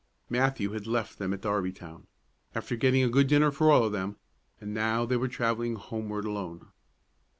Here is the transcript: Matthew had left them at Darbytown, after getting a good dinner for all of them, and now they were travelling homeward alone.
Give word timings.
Matthew 0.31 0.71
had 0.71 0.87
left 0.87 1.19
them 1.19 1.31
at 1.31 1.41
Darbytown, 1.41 2.07
after 2.55 2.75
getting 2.75 3.03
a 3.03 3.07
good 3.07 3.27
dinner 3.27 3.51
for 3.51 3.69
all 3.71 3.83
of 3.83 3.91
them, 3.91 4.17
and 4.59 4.73
now 4.73 5.05
they 5.05 5.15
were 5.15 5.27
travelling 5.27 5.75
homeward 5.75 6.25
alone. 6.25 6.69